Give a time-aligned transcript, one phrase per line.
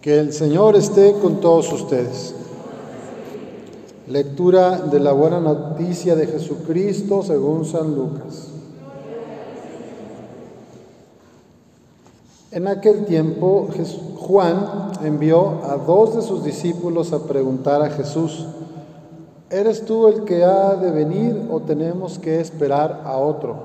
[0.00, 2.32] Que el Señor esté con todos ustedes.
[4.06, 8.48] Lectura de la buena noticia de Jesucristo según San Lucas.
[12.52, 13.68] En aquel tiempo
[14.16, 18.46] Juan envió a dos de sus discípulos a preguntar a Jesús,
[19.50, 23.56] ¿eres tú el que ha de venir o tenemos que esperar a otro?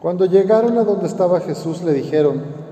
[0.00, 2.63] Cuando llegaron a donde estaba Jesús le dijeron,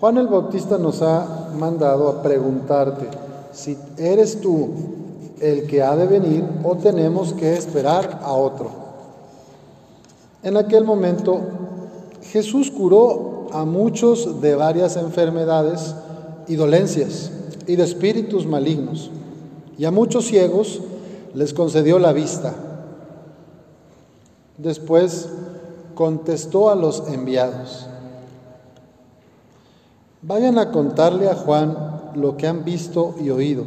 [0.00, 3.08] Juan el Bautista nos ha mandado a preguntarte
[3.52, 4.68] si eres tú
[5.40, 8.70] el que ha de venir o tenemos que esperar a otro.
[10.42, 11.40] En aquel momento
[12.22, 15.94] Jesús curó a muchos de varias enfermedades
[16.48, 17.30] y dolencias
[17.66, 19.10] y de espíritus malignos,
[19.78, 20.80] y a muchos ciegos
[21.34, 22.54] les concedió la vista.
[24.58, 25.28] Después
[25.94, 27.86] contestó a los enviados.
[30.26, 33.66] Vayan a contarle a Juan lo que han visto y oído.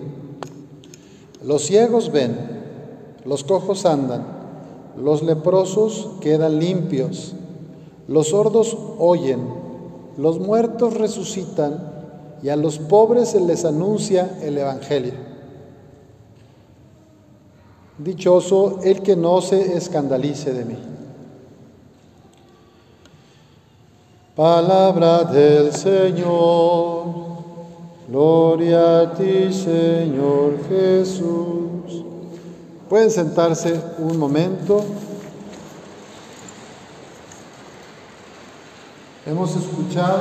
[1.45, 2.35] Los ciegos ven,
[3.25, 4.25] los cojos andan,
[4.97, 7.35] los leprosos quedan limpios,
[8.07, 9.47] los sordos oyen,
[10.17, 11.93] los muertos resucitan
[12.41, 15.13] y a los pobres se les anuncia el Evangelio.
[17.99, 20.96] Dichoso el que no se escandalice de mí.
[24.37, 27.05] Palabra del Señor.
[28.07, 32.05] Gloria a ti, Señor Jesús.
[32.87, 34.85] Pueden sentarse un momento.
[39.25, 40.17] Hemos escuchado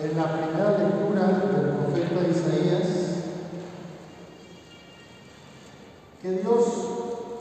[0.00, 2.86] en la primera lectura del profeta Isaías
[6.22, 6.64] que Dios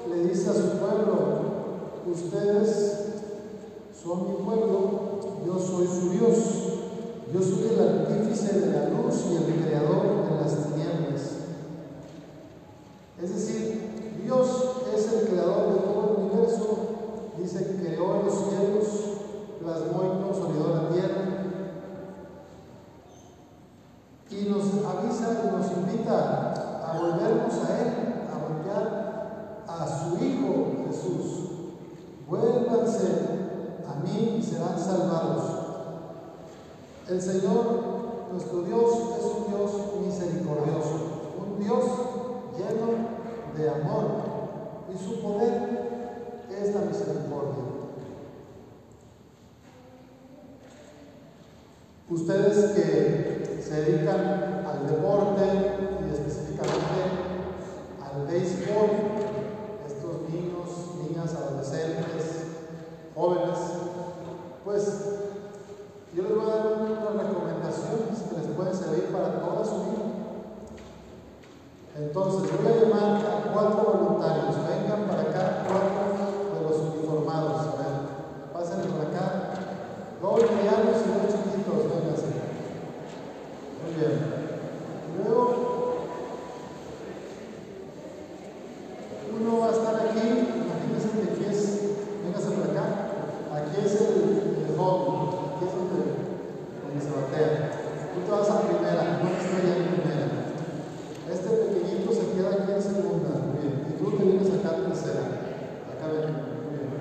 [0.09, 1.13] le dice a su pueblo,
[2.11, 2.95] ustedes
[4.03, 5.04] son mi pueblo,
[5.45, 6.65] yo soy su Dios.
[7.33, 11.21] Yo soy el artífice de la luz y el creador de las tinieblas.
[13.21, 14.47] Es decir, Dios
[14.95, 16.77] es el creador de todo el universo.
[17.37, 18.85] Dice que creó los cielos,
[19.59, 21.21] plasmó y consolidó la tierra.
[24.29, 26.53] Y nos avisa y nos invita
[26.85, 27.93] a volvernos a Él,
[28.31, 29.05] a volver
[29.67, 31.45] a su Hijo Jesús.
[32.27, 33.07] Vuélvanse
[33.87, 35.65] a mí y serán salvados.
[37.07, 37.83] El Señor,
[38.31, 39.71] nuestro Dios, es un Dios
[40.03, 40.95] misericordioso,
[41.39, 41.85] un Dios
[42.57, 43.15] lleno
[43.55, 44.05] de amor
[44.91, 47.63] y su poder es la misericordia.
[52.09, 55.43] Ustedes que se dedican al deporte
[56.05, 57.01] y específicamente
[58.01, 58.89] al béisbol,
[59.87, 60.69] estos niños,
[61.01, 62.45] niñas, adolescentes,
[63.15, 63.57] jóvenes,
[64.63, 65.15] pues
[66.15, 70.05] yo les voy a dar unas recomendaciones que les pueden servir para toda su vida.
[71.93, 74.55] Entonces, voy a llamar a cuatro voluntarios.
[74.55, 77.67] Vengan para acá, cuatro de los uniformados.
[77.67, 77.95] A ver,
[78.53, 79.51] pasen por acá.
[80.21, 82.31] Dos medianos y dos chiquitos, vénganse.
[83.83, 84.13] Muy bien.
[85.17, 85.43] Luego,
[89.37, 90.25] uno va a estar aquí.
[90.63, 91.59] Imagínense que aquí es,
[92.23, 92.85] véngase por acá.
[93.51, 96.01] Aquí es el, el hobby aquí es donde,
[96.83, 97.71] donde se batea.
[98.13, 100.27] Tú te vas a primera, no estoy en primera.
[101.31, 103.87] Este pequeñito se queda aquí en segunda, muy bien.
[103.87, 105.23] Y tú te vienes acá en tercera.
[105.87, 106.91] Acá ven, muy bien.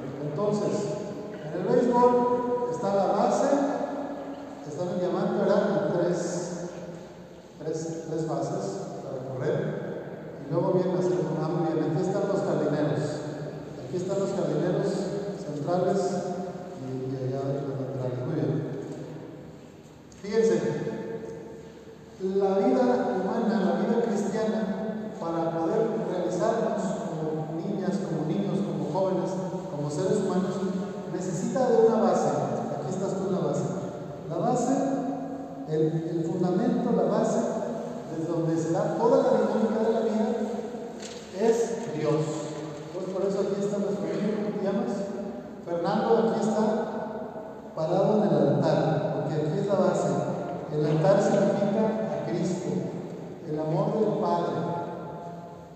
[0.55, 0.81] Entonces,
[1.45, 3.47] en el béisbol está la base,
[4.67, 5.91] están en diamante, ¿verdad?
[5.95, 6.71] Tres,
[7.59, 8.65] tres, tres bases
[9.03, 9.85] para correr.
[10.47, 11.41] Y luego viene la segunda.
[11.43, 11.91] Ah, muy bien.
[11.91, 13.05] Aquí están los jardineros.
[13.87, 14.93] Aquí están los jardineros
[15.45, 16.35] centrales
[20.25, 20.59] Fíjense,
[22.23, 26.81] la vida humana, la vida cristiana, para poder realizarnos
[27.13, 29.31] como niñas, como niños, como jóvenes,
[29.71, 30.57] como seres humanos,
[31.13, 32.29] necesita de una base.
[32.29, 33.65] Aquí estás tú la base.
[34.31, 34.73] La base,
[35.69, 37.41] el, el fundamento, la base,
[38.17, 40.27] desde donde se da toda la dinámica de la vida,
[41.39, 42.25] es Dios.
[42.95, 45.05] Pues por eso aquí está nuestro niño, ¿cómo te llamas?
[45.67, 46.95] Fernando, aquí está
[47.77, 50.09] parado en el altar porque aquí es la base.
[50.73, 52.71] El altar significa a Cristo,
[53.49, 54.55] el amor del Padre.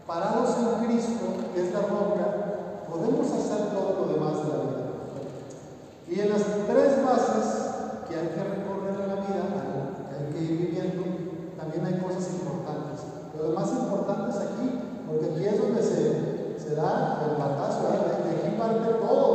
[0.07, 4.79] Parados en Cristo, que es la roca, podemos hacer todo lo demás de la vida.
[6.19, 7.47] Y en las tres bases
[8.09, 9.45] que hay que recorrer en la vida,
[10.11, 11.05] que hay que ir viviendo,
[11.57, 13.07] también hay cosas importantes.
[13.31, 17.87] Pero lo más importante es aquí, porque aquí es donde se, se da el batazo,
[18.27, 19.28] de aquí parte todo.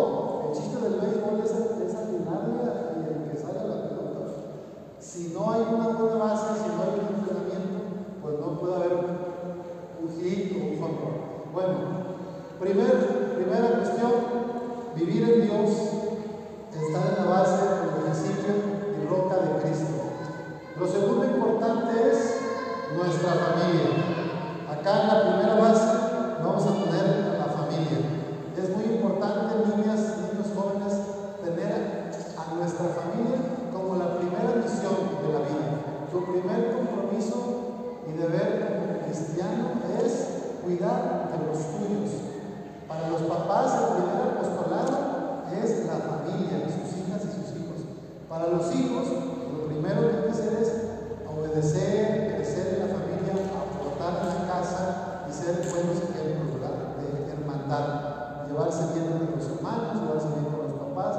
[51.63, 58.48] Obedecer, crecer en la familia, aportar en la casa y ser buenos ejemplos de hermandad.
[58.48, 61.15] Llevarse bien con los hermanos, llevarse bien con los papás,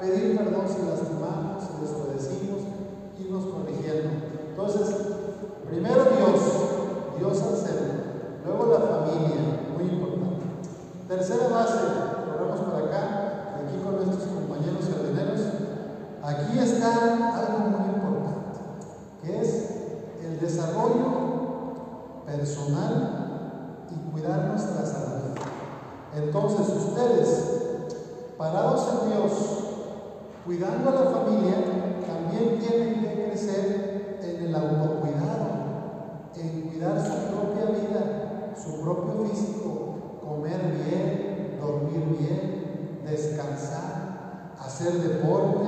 [0.00, 2.60] pedir perdón si lastimamos, si desobedecimos,
[3.18, 4.10] irnos corrigiendo.
[4.50, 4.96] Entonces,
[5.70, 6.40] primero Dios,
[7.18, 7.94] Dios al centro,
[8.44, 10.42] luego la familia, muy importante.
[11.08, 11.78] Tercera base,
[12.26, 13.02] corremos para acá,
[13.62, 15.40] aquí con nuestros compañeros jardineros.
[16.22, 18.58] Aquí está algo muy importante,
[19.22, 19.53] que es
[22.26, 25.38] personal y cuidar nuestra salud.
[26.16, 27.28] Entonces, ustedes,
[28.36, 29.32] parados en Dios,
[30.44, 31.54] cuidando a la familia,
[32.06, 35.48] también tienen que crecer en el autocuidado,
[36.36, 45.64] en cuidar su propia vida, su propio físico, comer bien, dormir bien, descansar, hacer deporte.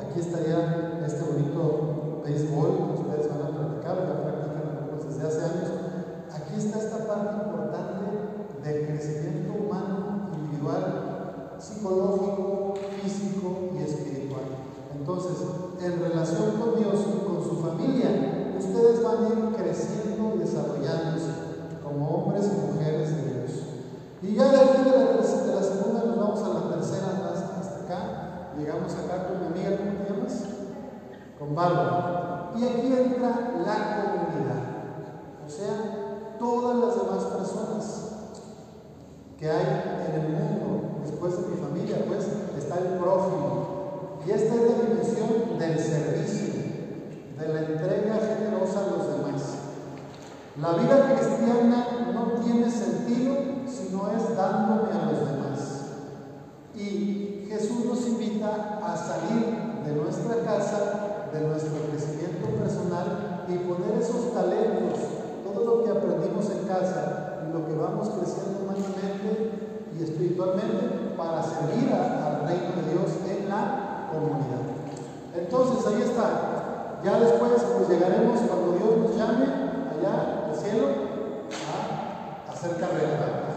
[0.00, 5.44] Aquí estaría este bonito béisbol que ustedes van a practicar, ya practican algunos desde hace
[5.44, 5.82] años.
[6.34, 8.04] Aquí está esta parte importante
[8.62, 14.44] del crecimiento humano, individual, psicológico, físico y espiritual.
[14.94, 15.38] Entonces,
[15.80, 21.32] en relación con Dios y con su familia, ustedes van a ir creciendo y desarrollándose
[21.82, 23.50] como hombres y mujeres de Dios.
[24.22, 27.60] Y ya de aquí de la, de la segunda nos vamos a la tercera hasta,
[27.60, 28.52] hasta acá.
[28.58, 30.52] Llegamos acá con mi amiga, ¿cómo te llamas?
[31.54, 34.62] Y aquí entra la comunidad.
[35.44, 38.12] O sea, todas las demás personas
[39.38, 42.26] que hay en el mundo, después de mi familia, pues
[42.56, 44.20] está el prójimo.
[44.26, 46.54] Y esta es la dimensión del servicio,
[47.38, 49.42] de la entrega generosa a los demás.
[50.58, 55.82] La vida cristiana no tiene sentido si no es dándome a los demás.
[56.74, 61.01] Y Jesús nos invita a salir de nuestra casa,
[61.32, 65.00] de nuestro crecimiento personal y poner esos talentos,
[65.44, 69.50] todo lo que aprendimos en casa y lo que vamos creciendo humanamente
[69.98, 74.62] y espiritualmente para servir al reino de Dios en la comunidad.
[75.36, 77.00] Entonces ahí está.
[77.02, 79.46] Ya después pues llegaremos cuando Dios nos llame
[79.90, 80.86] allá al cielo
[81.50, 83.56] a hacer carrera,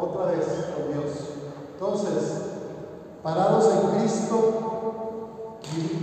[0.00, 1.34] otra vez con Dios.
[1.72, 2.42] Entonces,
[3.22, 4.63] parados en Cristo,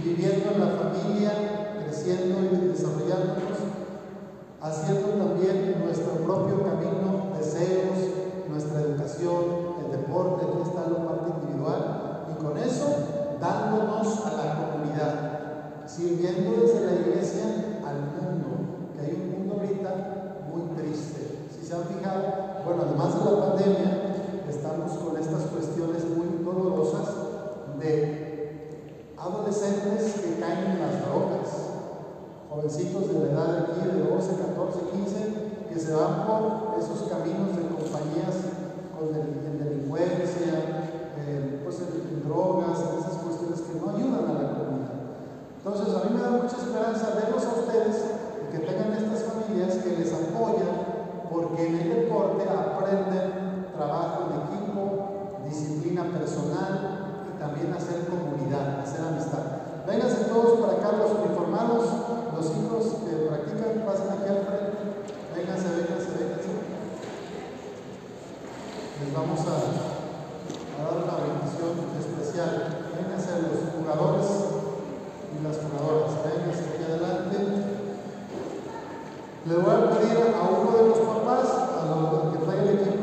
[0.04, 1.32] viviendo en la familia,
[1.84, 3.58] creciendo y desarrollándonos,
[4.62, 7.98] haciendo también nuestro propio camino, deseos,
[8.50, 9.44] nuestra educación,
[9.86, 11.82] el deporte, aquí está la parte individual,
[12.32, 12.88] y con eso
[13.40, 15.14] dándonos a la comunidad,
[15.88, 17.44] sirviendo desde la iglesia
[17.86, 19.92] al mundo, que hay un mundo ahorita
[20.52, 21.48] muy triste.
[21.54, 22.22] Si se han fijado,
[22.66, 23.92] bueno, además de la pandemia,
[24.50, 26.11] estamos con estas cuestiones
[36.12, 36.61] amor
[69.32, 72.52] vamos a, dar una bendición especial.
[72.96, 74.28] Vénganse los jugadores
[75.32, 77.38] y las jugadoras, vénganse aquí adelante.
[79.46, 83.01] Le voy a pedir a uno de los papás, a los que trae el equipo,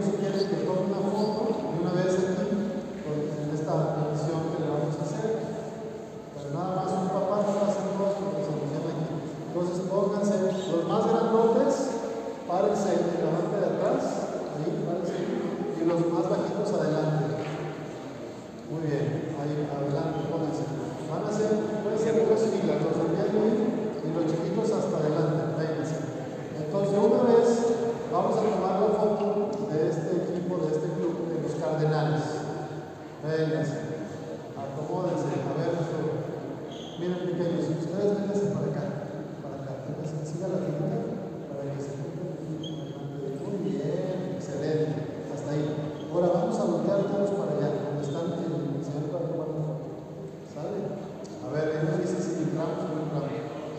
[51.49, 53.31] A ver, él me dice si entramos o no entramos.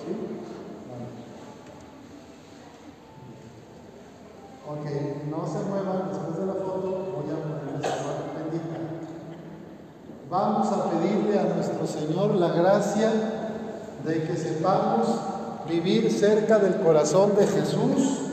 [0.02, 0.12] ¿Sí?
[0.90, 1.06] Vale.
[4.66, 4.86] Ok,
[5.30, 6.10] no se muevan.
[6.10, 7.96] Después de la foto voy a ponerles a
[8.40, 8.78] bendita.
[10.32, 13.12] Vamos a pedirle a nuestro Señor la gracia
[14.04, 15.08] de que sepamos
[15.68, 18.29] vivir cerca del corazón de Jesús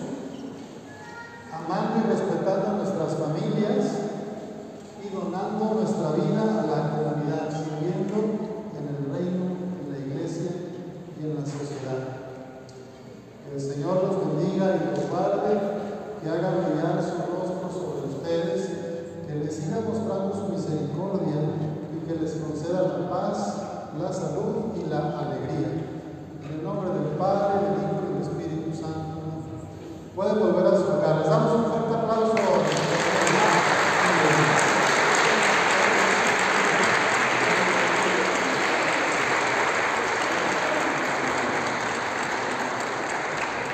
[22.40, 23.56] conceda la paz,
[24.00, 25.86] la salud y la alegría.
[26.44, 29.16] En el nombre del Padre, del Hijo y del Espíritu Santo.
[30.14, 31.28] Pueden volver a sus hogares.
[31.28, 32.85] Damos un fuerte aplauso.